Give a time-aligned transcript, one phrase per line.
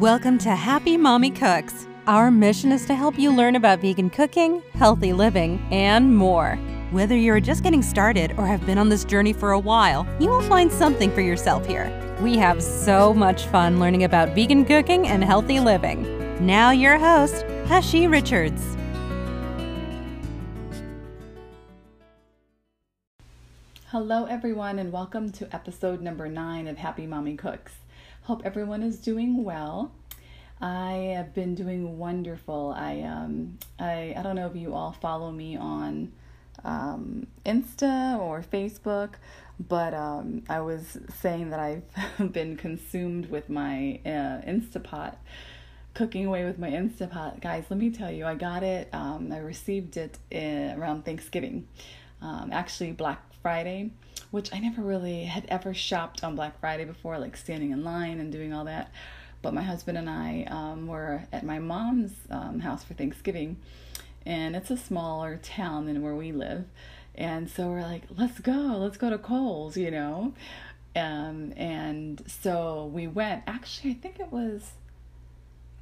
[0.00, 1.86] Welcome to Happy Mommy Cooks.
[2.06, 6.56] Our mission is to help you learn about vegan cooking, healthy living, and more.
[6.90, 10.28] Whether you're just getting started or have been on this journey for a while, you
[10.28, 11.90] will find something for yourself here.
[12.20, 16.44] We have so much fun learning about vegan cooking and healthy living.
[16.44, 18.76] Now, your host, Hashi Richards.
[23.86, 27.72] Hello, everyone, and welcome to episode number nine of Happy Mommy Cooks.
[28.26, 29.92] Hope everyone is doing well.
[30.60, 32.74] I have been doing wonderful.
[32.76, 36.10] I um I I don't know if you all follow me on
[36.64, 39.10] um, Insta or Facebook,
[39.68, 45.14] but um, I was saying that I've been consumed with my uh, Instapot,
[45.94, 47.40] cooking away with my Instapot.
[47.40, 48.88] Guys, let me tell you, I got it.
[48.92, 51.68] Um, I received it in, around Thanksgiving,
[52.20, 53.92] um, actually Black Friday
[54.36, 58.20] which I never really had ever shopped on Black Friday before, like standing in line
[58.20, 58.92] and doing all that.
[59.40, 63.56] But my husband and I um, were at my mom's um, house for Thanksgiving,
[64.26, 66.66] and it's a smaller town than where we live.
[67.14, 70.34] And so we're like, let's go, let's go to Kohl's, you know.
[70.94, 73.42] Um, and so we went.
[73.46, 74.72] Actually, I think it was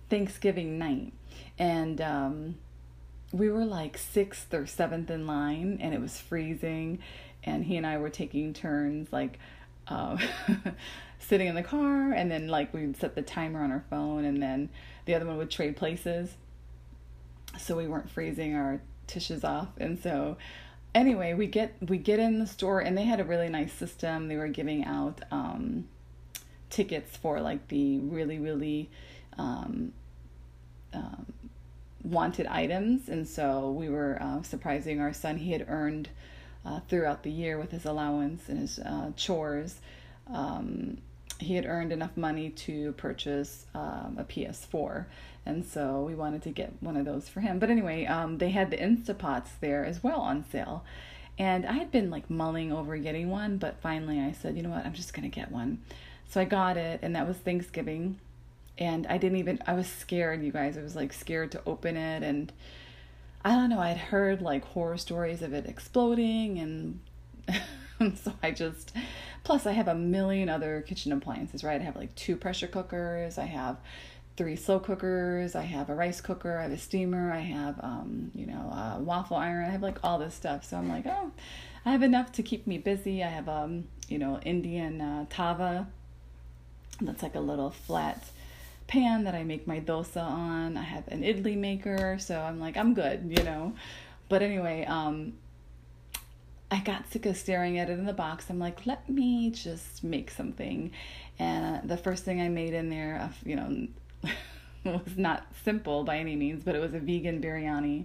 [0.09, 1.13] Thanksgiving night,
[1.59, 2.55] and um,
[3.33, 7.01] we were like sixth or seventh in line, and it was freezing
[7.45, 9.39] and he and I were taking turns like
[9.89, 10.19] uh,
[11.19, 14.43] sitting in the car and then like we'd set the timer on our phone and
[14.43, 14.71] then
[15.05, 16.35] the other one would trade places.
[17.59, 19.69] So we weren't freezing our tissues off.
[19.79, 20.37] And so
[20.95, 24.29] anyway we get we get in the store and they had a really nice system.
[24.29, 25.87] They were giving out um,
[26.71, 28.91] tickets for like the really really
[29.37, 29.93] um,
[30.93, 31.27] um,
[32.03, 33.09] wanted items.
[33.09, 35.39] And so we were uh, surprising our son.
[35.39, 36.11] He had earned
[36.65, 39.81] uh, throughout the year with his allowance and his uh, chores.
[40.33, 40.99] Um,
[41.39, 45.07] he had earned enough money to purchase um, a PS4,
[45.45, 47.59] and so we wanted to get one of those for him.
[47.59, 50.85] But anyway, um, they had the Instapots there as well on sale,
[51.39, 54.71] and I had been like mulling over getting one, but finally I said, you know
[54.71, 55.83] what, I'm just gonna get one.
[56.29, 58.19] So I got it, and that was Thanksgiving,
[58.79, 59.61] and I didn't even.
[59.67, 60.79] I was scared, you guys.
[60.79, 62.53] I was like scared to open it and
[63.45, 67.01] I don't know, I'd heard like horror stories of it exploding and
[68.17, 68.93] so I just
[69.45, 71.81] plus I have a million other kitchen appliances, right?
[71.81, 73.77] I have like two pressure cookers, I have
[74.37, 78.31] three slow cookers, I have a rice cooker, I have a steamer, I have um,
[78.35, 80.65] you know, a waffle iron, I have like all this stuff.
[80.65, 81.31] So I'm like, oh,
[81.85, 83.23] I have enough to keep me busy.
[83.23, 85.87] I have um, you know, Indian uh, tava.
[87.01, 88.25] That's like a little flat
[88.87, 90.77] pan that I make my dosa on.
[90.77, 93.75] I have an idli maker, so I'm like, I'm good, you know.
[94.29, 95.35] But anyway, um,
[96.71, 98.47] I got sick of staring at it in the box.
[98.51, 100.91] I'm like, let me just make something.
[101.39, 103.87] And the first thing I made in there, uh, you know,
[104.85, 108.05] was not simple by any means, but it was a vegan biryani.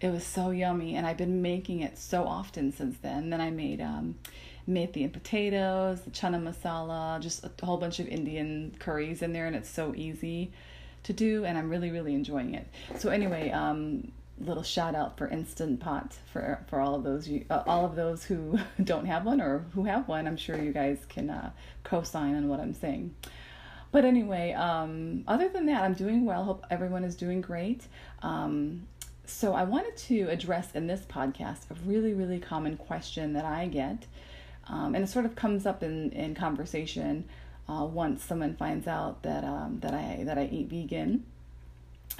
[0.00, 3.30] It was so yummy, and I've been making it so often since then.
[3.30, 4.16] Then I made um,
[4.68, 9.46] methi and potatoes, the chana masala, just a whole bunch of Indian curries in there,
[9.46, 10.52] and it's so easy
[11.04, 12.66] to do, and I'm really really enjoying it.
[12.98, 17.44] So anyway, um, little shout out for Instant Pot for for all of those you,
[17.48, 20.26] uh, all of those who don't have one or who have one.
[20.26, 21.50] I'm sure you guys can uh,
[21.84, 23.14] co-sign on what I'm saying.
[23.92, 26.44] But anyway, um, other than that, I'm doing well.
[26.44, 27.86] Hope everyone is doing great.
[28.22, 28.86] Um,
[29.24, 33.66] so I wanted to address in this podcast a really, really common question that I
[33.66, 34.06] get
[34.68, 37.24] um, and it sort of comes up in, in conversation
[37.68, 41.24] uh, once someone finds out that um, that I that I eat vegan.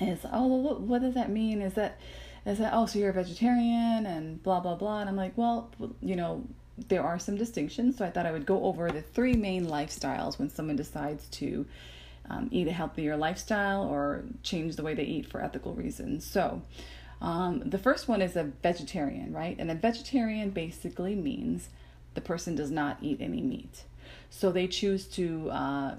[0.01, 1.63] Is oh well, what does that mean?
[1.63, 1.99] Is that
[2.45, 5.01] is that oh so you're a vegetarian and blah blah blah?
[5.01, 5.71] And I'm like well
[6.01, 6.45] you know
[6.89, 7.97] there are some distinctions.
[7.97, 11.65] So I thought I would go over the three main lifestyles when someone decides to
[12.29, 16.27] um, eat a healthier lifestyle or change the way they eat for ethical reasons.
[16.27, 16.63] So.
[17.19, 19.57] Um, the first one is a vegetarian, right?
[19.59, 21.71] And a vegetarian basically means
[22.17, 23.85] the person does not eat any meat.
[24.31, 25.95] So they choose to uh,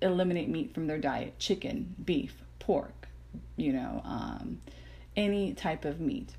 [0.00, 3.08] eliminate meat from their diet chicken, beef, pork,
[3.56, 4.60] you know, um,
[5.16, 6.30] any type of meat,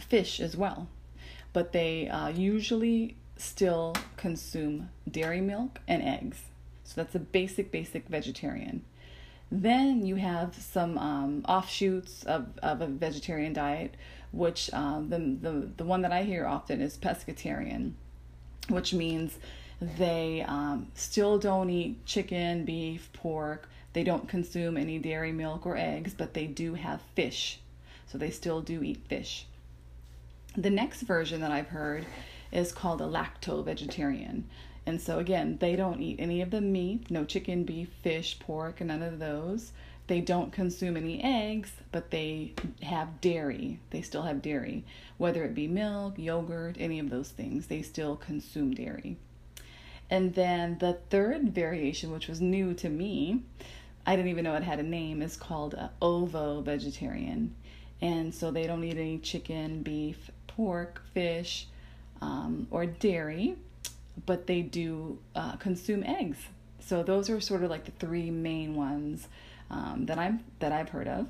[0.00, 0.88] fish as well.
[1.52, 6.42] But they uh, usually still consume dairy milk and eggs.
[6.84, 8.82] So that's a basic, basic vegetarian.
[9.50, 13.94] Then you have some um, offshoots of, of a vegetarian diet,
[14.32, 17.92] which uh, the, the, the one that I hear often is pescatarian
[18.68, 19.38] which means
[19.80, 23.68] they um, still don't eat chicken, beef, pork.
[23.92, 27.60] They don't consume any dairy milk or eggs, but they do have fish.
[28.06, 29.46] So they still do eat fish.
[30.56, 32.06] The next version that I've heard
[32.52, 34.48] is called a lacto vegetarian.
[34.86, 38.80] And so, again, they don't eat any of the meat no chicken, beef, fish, pork,
[38.80, 39.72] none of those.
[40.06, 43.80] They don't consume any eggs, but they have dairy.
[43.90, 44.84] They still have dairy,
[45.18, 47.66] whether it be milk, yogurt, any of those things.
[47.66, 49.16] They still consume dairy.
[50.08, 53.42] And then the third variation, which was new to me,
[54.06, 57.56] I didn't even know it had a name, is called ovo vegetarian.
[58.00, 61.66] And so they don't eat any chicken, beef, pork, fish,
[62.20, 63.56] um, or dairy,
[64.24, 66.38] but they do uh, consume eggs.
[66.78, 69.26] So those are sort of like the three main ones
[69.70, 71.26] um, that I'm that I've heard of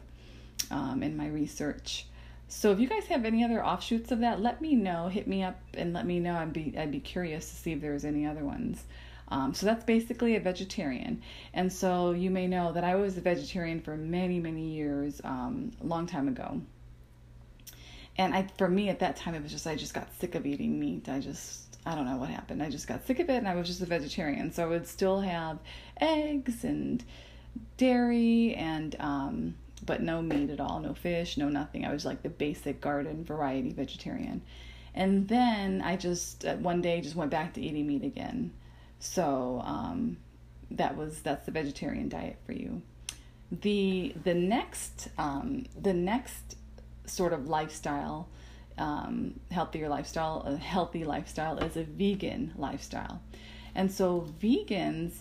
[0.71, 2.07] um, in my research.
[2.49, 5.09] So if you guys have any other offshoots of that, let me know.
[5.09, 6.37] Hit me up and let me know.
[6.37, 8.85] I'd be I'd be curious to see if there's any other ones.
[9.29, 11.23] Um, so that's basically a vegetarian.
[11.53, 15.73] And so you may know that I was a vegetarian for many many years, um,
[15.83, 16.61] a long time ago.
[18.19, 20.47] And I for me at that time it was just I just got sick of
[20.47, 21.09] eating meat.
[21.09, 22.63] I just I don't know what happened.
[22.63, 24.53] I just got sick of it and I was just a vegetarian.
[24.53, 25.59] So I would still have
[26.01, 27.05] eggs and
[27.77, 29.55] dairy and um,
[29.85, 31.85] but no meat at all, no fish, no nothing.
[31.85, 34.43] I was like the basic garden variety vegetarian.
[34.95, 38.53] And then I just uh, one day just went back to eating meat again.
[38.99, 40.17] So um,
[40.71, 42.83] that was that's the vegetarian diet for you.
[43.53, 46.57] The the next um, the next
[47.05, 48.29] sort of lifestyle,
[48.79, 53.21] um, healthier lifestyle, a healthy lifestyle is a vegan lifestyle.
[53.75, 55.13] And so vegans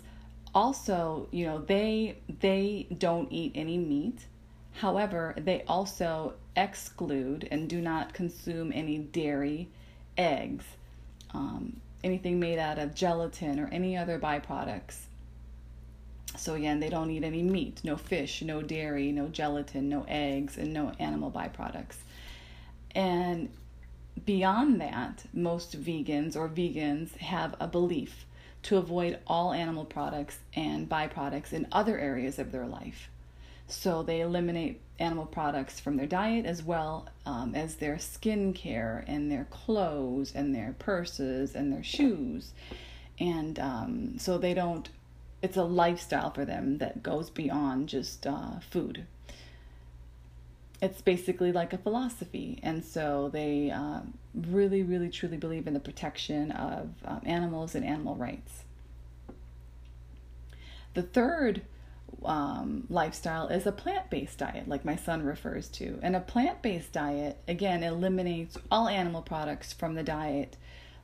[0.56, 4.25] also, you know, they they don't eat any meat.
[4.72, 9.69] However, they also exclude and do not consume any dairy,
[10.18, 10.66] eggs,
[11.34, 15.02] um, anything made out of gelatin or any other byproducts.
[16.38, 20.57] So again, they don't eat any meat, no fish, no dairy, no gelatin, no eggs,
[20.57, 21.98] and no animal byproducts.
[22.94, 23.50] And
[24.25, 28.25] beyond that, most vegans or vegans have a belief
[28.65, 33.09] to avoid all animal products and byproducts in other areas of their life.
[33.67, 39.31] So they eliminate animal products from their diet as well um, as their skincare and
[39.31, 42.53] their clothes and their purses and their shoes.
[43.19, 44.89] And um, so they don't,
[45.44, 49.06] it's a lifestyle for them that goes beyond just uh, food.
[50.85, 52.59] It's basically like a philosophy.
[52.61, 54.01] And so they uh,
[54.35, 58.63] really, really, truly believe in the protection of um, animals and animal rights.
[60.93, 61.63] The third
[62.23, 65.97] um, lifestyle is a plant based diet, like my son refers to.
[66.03, 70.55] And a plant based diet, again, eliminates all animal products from the diet,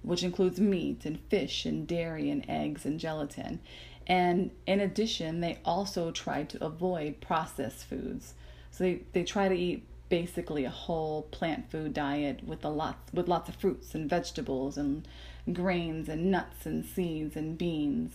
[0.03, 3.61] which includes meat and fish and dairy and eggs and gelatin.
[4.05, 8.35] And in addition, they also try to avoid processed foods.
[8.71, 12.97] So they, they try to eat basically a whole plant food diet with a lot
[13.13, 15.07] with lots of fruits and vegetables and
[15.53, 18.13] grains and nuts and seeds and beans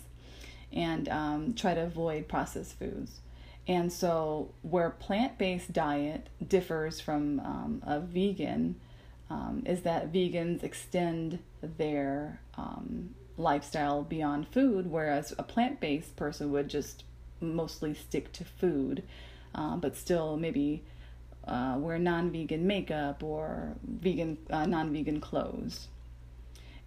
[0.72, 3.20] and um, try to avoid processed foods.
[3.68, 8.76] And so, where plant based diet differs from um, a vegan
[9.28, 16.52] um, is that vegans extend their um, lifestyle beyond food, whereas a plant based person
[16.52, 17.02] would just
[17.40, 19.02] mostly stick to food,
[19.56, 20.82] uh, but still maybe
[21.48, 25.88] uh, wear non vegan makeup or vegan uh, non vegan clothes.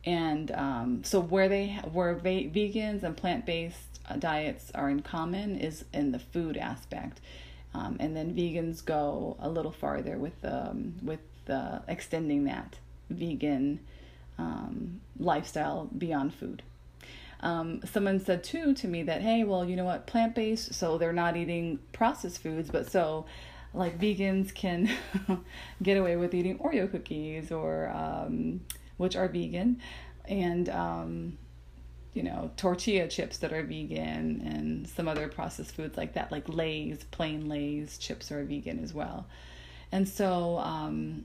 [0.05, 5.83] And um, so where they where vegans and plant-based uh, diets are in common is
[5.93, 7.19] in the food aspect.
[7.73, 12.77] Um, and then vegans go a little farther with um, with uh, extending that
[13.09, 13.79] vegan
[14.37, 16.63] um, lifestyle beyond food
[17.41, 21.13] um, someone said too to me that hey well you know what plant-based so they're
[21.13, 23.25] not eating processed foods but so
[23.73, 24.89] like vegans can
[25.83, 28.61] get away with eating oreo cookies or um,
[28.99, 29.79] which are vegan,
[30.25, 31.37] and um,
[32.13, 36.47] you know tortilla chips that are vegan, and some other processed foods like that, like
[36.47, 39.25] Lay's, plain Lay's chips are vegan as well.
[39.91, 41.23] And so, um,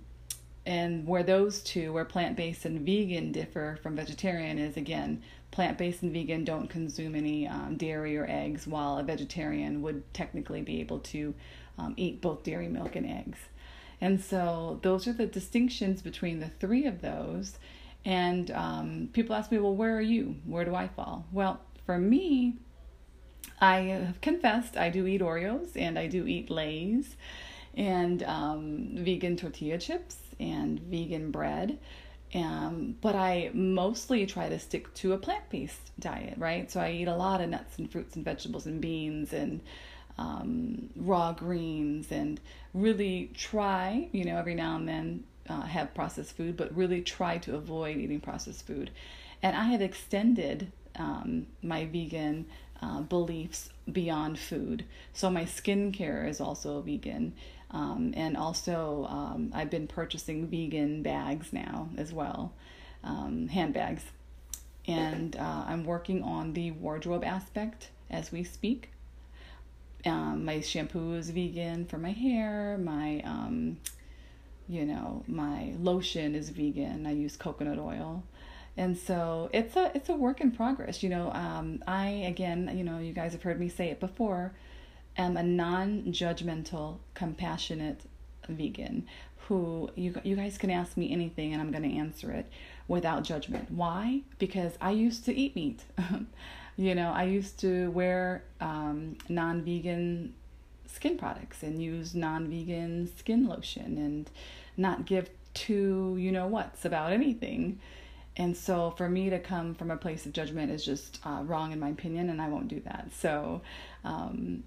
[0.64, 5.23] and where those two, where plant based and vegan differ from vegetarian, is again,
[5.54, 10.12] plant based and vegan don't consume any um, dairy or eggs, while a vegetarian would
[10.12, 11.32] technically be able to
[11.78, 13.38] um, eat both dairy, milk, and eggs.
[14.00, 17.58] And so those are the distinctions between the three of those.
[18.04, 20.37] And um, people ask me, well, where are you?
[20.44, 21.25] Where do I fall?
[21.30, 22.56] Well, for me,
[23.61, 27.16] I have confessed I do eat Oreos and I do eat Lay's
[27.76, 31.78] and um, vegan tortilla chips and vegan bread.
[32.35, 36.71] Um, but I mostly try to stick to a plant based diet, right?
[36.71, 39.61] So I eat a lot of nuts and fruits and vegetables and beans and
[40.19, 42.41] um, raw greens and
[42.73, 47.38] really try, you know, every now and then uh, have processed food, but really try
[47.38, 48.91] to avoid eating processed food.
[49.43, 52.47] And I have extended um, my vegan
[52.83, 54.85] uh, beliefs beyond food.
[55.12, 57.35] So my skincare is also vegan.
[57.75, 62.52] Um, and also, um, I've been purchasing vegan bags now as well,
[63.02, 64.04] um, handbags.
[64.87, 68.90] And uh, I'm working on the wardrobe aspect as we speak.
[70.07, 72.78] Um, my shampoo is vegan for my hair.
[72.78, 73.78] My, um,
[74.69, 77.07] you know, my lotion is vegan.
[77.07, 78.23] I use coconut oil
[78.76, 82.83] and so it's a it's a work in progress you know um, i again you
[82.83, 84.52] know you guys have heard me say it before
[85.16, 88.02] am a non-judgmental compassionate
[88.49, 89.06] vegan
[89.49, 92.47] who you you guys can ask me anything and i'm going to answer it
[92.87, 93.71] without judgment.
[93.71, 94.21] Why?
[94.38, 95.83] Because i used to eat meat.
[96.76, 100.35] You know i used to wear um, non-vegan
[100.88, 104.28] skin products and use non-vegan skin lotion and
[104.76, 107.78] not give two you know what's about anything.
[108.37, 111.71] And so for me to come from a place of judgment is just uh, wrong
[111.71, 113.11] in my opinion, and I won't do that.
[113.16, 113.62] So
[114.02, 114.64] um,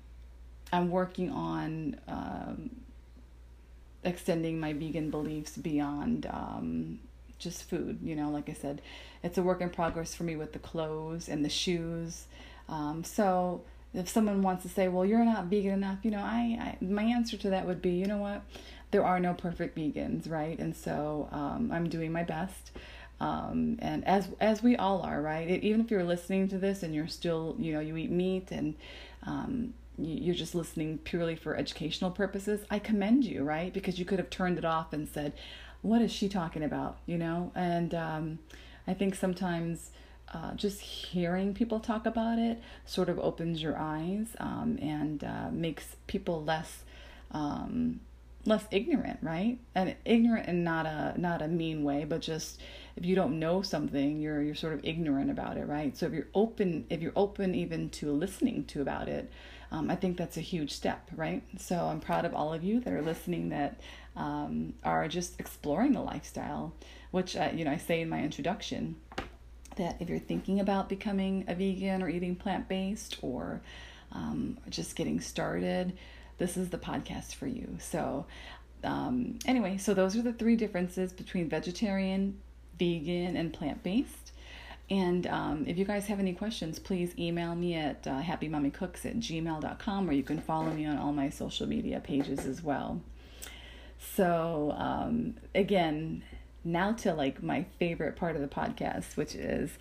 [0.72, 2.70] I'm working on um,
[4.04, 7.00] extending my vegan beliefs beyond um,
[7.40, 8.00] just food.
[8.04, 8.82] You know, like I said,
[9.24, 12.26] it's a work in progress for me with the clothes and the shoes.
[12.70, 13.62] Um, so
[13.94, 17.04] if someone wants to say, "Well, you're not vegan enough," you know, I, I my
[17.04, 18.42] answer to that would be, you know what,
[18.92, 20.58] there are no perfect vegans, right?
[20.60, 22.72] And so um, I'm doing my best
[23.20, 25.50] um, and as as we all are, right?
[25.50, 28.52] It, even if you're listening to this and you're still, you know, you eat meat
[28.52, 28.76] and
[29.26, 33.74] um, you, are just listening purely for educational purposes, I commend you, right?
[33.74, 35.34] Because you could have turned it off and said,
[35.82, 37.52] "What is she talking about?" You know.
[37.56, 38.40] And um,
[38.88, 39.92] I think sometimes.
[40.34, 45.48] Uh, just hearing people talk about it sort of opens your eyes um, and uh,
[45.54, 46.84] makes people less
[47.32, 48.02] um,
[48.48, 49.60] less ignorant, right?
[49.76, 52.60] And ignorant in not a not a mean way, but just
[52.96, 55.96] if you don't know something, you're you're sort of ignorant about it, right?
[55.96, 59.30] So if you're open, if you're open even to listening to about it,
[59.72, 61.44] um, I think that's a huge step, right?
[61.58, 63.80] So I'm proud of all of you that are listening that
[64.16, 66.74] um, are just exploring the lifestyle,
[67.12, 68.96] which uh, you know I say in my introduction
[69.76, 73.62] that if you're thinking about becoming a vegan or eating plant based or
[74.12, 75.94] um, just getting started
[76.38, 77.78] this is the podcast for you.
[77.80, 78.26] So,
[78.84, 82.40] um, anyway, so those are the three differences between vegetarian,
[82.78, 84.27] vegan, and plant based.
[84.90, 89.20] And um, if you guys have any questions, please email me at uh, happymommycooks at
[89.20, 93.02] gmail.com or you can follow me on all my social media pages as well.
[94.00, 96.24] So, um, again,
[96.64, 99.72] now to like my favorite part of the podcast, which is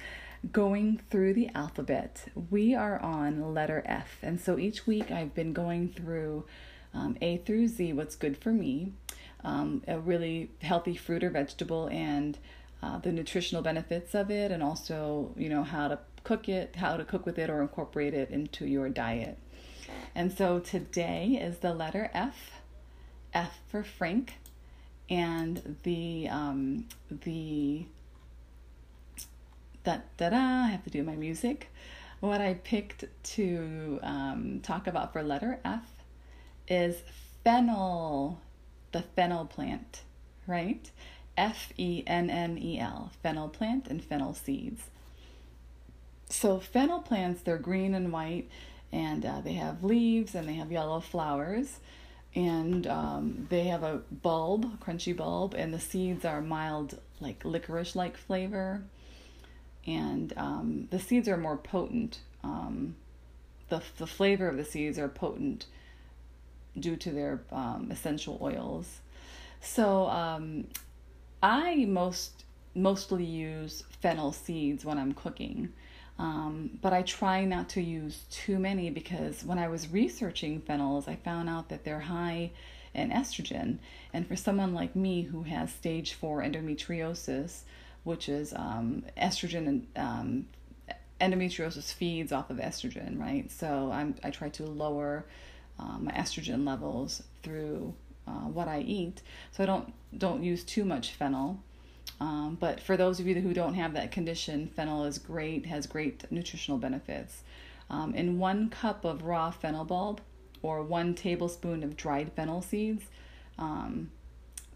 [0.53, 2.27] going through the alphabet.
[2.51, 6.45] We are on letter F, and so each week I've been going through
[6.95, 8.93] um, A through Z, what's good for me,
[9.45, 12.39] um, a really healthy fruit or vegetable, and
[12.83, 16.97] uh, the nutritional benefits of it, and also, you know, how to cook it, how
[16.97, 19.39] to cook with it, or incorporate it into your diet.
[20.15, 22.61] And so today is the letter F,
[23.33, 24.35] F for Frank,
[25.09, 27.87] and the um, the
[29.85, 31.69] da da da, I have to do my music.
[32.21, 33.05] What I picked
[33.35, 35.85] to um, talk about for letter F
[36.67, 36.97] is
[37.45, 38.41] fennel,
[38.93, 40.01] the fennel plant,
[40.47, 40.91] right?
[41.37, 44.83] F E N N E L, fennel plant and fennel seeds.
[46.29, 48.49] So, fennel plants, they're green and white,
[48.91, 51.79] and uh, they have leaves and they have yellow flowers,
[52.35, 57.95] and um, they have a bulb, crunchy bulb, and the seeds are mild, like licorice
[57.95, 58.83] like flavor
[59.87, 62.19] and um, the seeds are more potent.
[62.43, 62.97] Um,
[63.69, 65.67] the the flavor of the seeds are potent
[66.79, 69.01] due to their um, essential oils.
[69.61, 70.67] So um,
[71.43, 75.73] I most mostly use fennel seeds when I'm cooking.
[76.19, 81.09] Um, but I try not to use too many because when I was researching fennels,
[81.09, 82.53] I found out that they're high
[82.95, 83.79] in estrogen.
[84.13, 87.63] And for someone like me who has stage four endometriosis,
[88.05, 90.47] which is um, estrogen and um,
[91.21, 93.51] endometriosis feeds off of estrogen, right?
[93.51, 95.27] So I'm, I try to lower
[95.79, 97.95] uh, my estrogen levels through
[98.27, 99.23] uh, what I eat.
[99.53, 101.59] So I don't don't use too much fennel.
[102.21, 105.87] Um, but for those of you who don't have that condition, fennel is great, has
[105.87, 107.43] great nutritional benefits.
[107.91, 110.21] Um, in one cup of raw fennel bulb
[110.63, 113.05] or one tablespoon of dried fennel seeds,
[113.59, 114.11] um,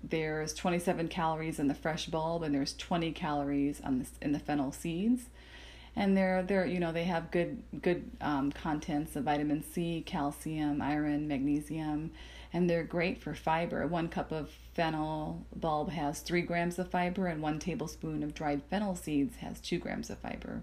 [0.02, 4.38] there's 27 calories in the fresh bulb and there's 20 calories on this, in the
[4.38, 5.22] fennel seeds
[5.96, 10.80] and they're they're you know they have good good um, contents of vitamin C, calcium,
[10.80, 12.10] iron, magnesium,
[12.52, 13.86] and they're great for fiber.
[13.86, 18.62] One cup of fennel bulb has 3 grams of fiber, and one tablespoon of dried
[18.68, 20.62] fennel seeds has 2 grams of fiber.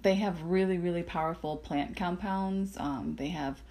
[0.00, 2.76] They have really, really powerful plant compounds.
[2.78, 3.62] Um, they have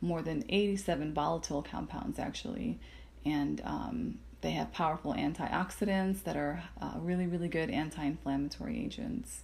[0.00, 2.78] more than 87 volatile compounds, actually,
[3.24, 9.42] and um, they have powerful antioxidants that are uh, really, really good anti inflammatory agents.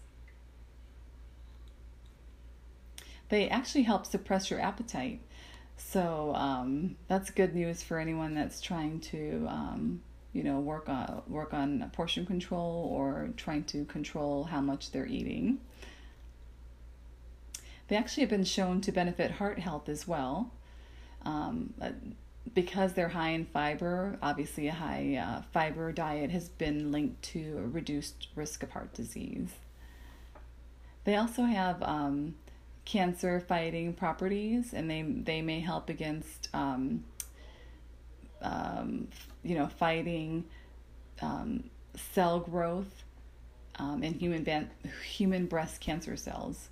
[3.32, 5.22] They actually help suppress your appetite.
[5.78, 10.02] So um, that's good news for anyone that's trying to, um,
[10.34, 15.06] you know, work on work on portion control or trying to control how much they're
[15.06, 15.60] eating.
[17.88, 20.52] They actually have been shown to benefit heart health as well.
[21.22, 21.92] Um, uh,
[22.52, 27.56] because they're high in fiber, obviously a high uh, fiber diet has been linked to
[27.56, 29.52] a reduced risk of heart disease.
[31.04, 32.34] They also have um,
[32.84, 37.04] cancer fighting properties, and they they may help against um,
[38.40, 39.08] um,
[39.42, 40.44] you know fighting
[41.20, 41.64] um,
[42.14, 43.04] cell growth
[43.78, 44.70] um, in human ban-
[45.04, 46.68] human breast cancer cells.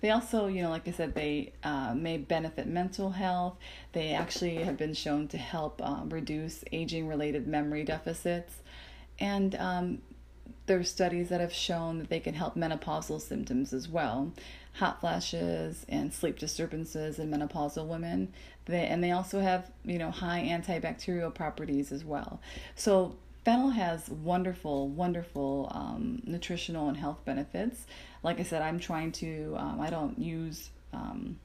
[0.00, 3.56] They also, you know, like I said, they uh, may benefit mental health.
[3.92, 8.52] They actually have been shown to help um, reduce aging related memory deficits.
[9.18, 9.98] And um,
[10.66, 14.32] there are studies that have shown that they can help menopausal symptoms as well.
[14.74, 18.32] Hot flashes and sleep disturbances in menopausal women.
[18.66, 22.40] They, and they also have you know high antibacterial properties as well.
[22.74, 27.86] So fennel has wonderful wonderful um, nutritional and health benefits.
[28.22, 31.38] Like I said, I'm trying to, um, I don't use, um,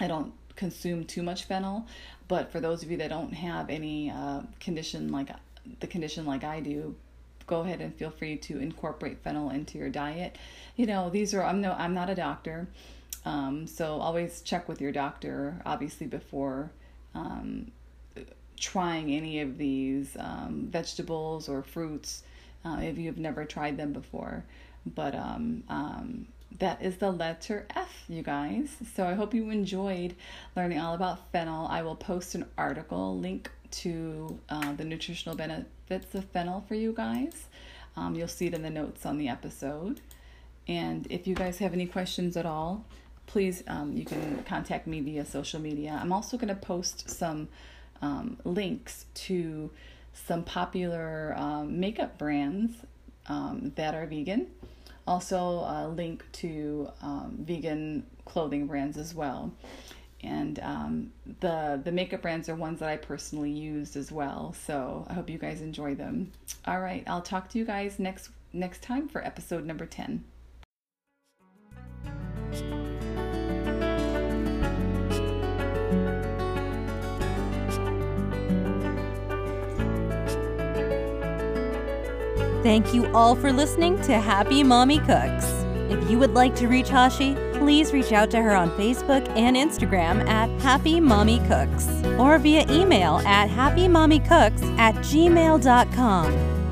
[0.00, 1.86] I don't consume too much fennel,
[2.26, 5.30] but for those of you that don't have any uh, condition like
[5.80, 6.94] the condition like I do,
[7.46, 10.36] go ahead and feel free to incorporate fennel into your diet.
[10.76, 12.68] You know, these are, I'm no, I'm not a doctor.
[13.24, 16.70] Um, so always check with your doctor, obviously, before
[17.14, 17.70] um,
[18.58, 22.22] trying any of these um, vegetables or fruits
[22.64, 24.44] uh, if you've never tried them before.
[24.86, 26.26] But um, um,
[26.58, 28.68] that is the letter F, you guys.
[28.94, 30.14] So I hope you enjoyed
[30.54, 31.66] learning all about fennel.
[31.66, 33.50] I will post an article link
[33.82, 37.46] to uh, the nutritional benefits of fennel for you guys.
[37.96, 40.00] Um, you'll see it in the notes on the episode.
[40.66, 42.84] And if you guys have any questions at all,
[43.26, 45.98] please um, you can contact me via social media.
[46.00, 47.48] I'm also going to post some
[48.02, 49.70] um, links to
[50.12, 52.72] some popular um, makeup brands
[53.26, 54.48] um, that are vegan
[55.06, 59.52] also a link to um, vegan clothing brands as well
[60.24, 64.54] and um, the the makeup brands are ones that I personally used as well.
[64.66, 66.32] So I hope you guys enjoy them.
[66.66, 70.24] All right, I'll talk to you guys next next time for episode number ten.
[82.62, 85.44] Thank you all for listening to Happy Mommy Cooks.
[85.90, 89.56] If you would like to reach Hashi, please reach out to her on Facebook and
[89.56, 96.63] Instagram at Happy Mommy Cooks or via email at happymommycooks at gmail.com.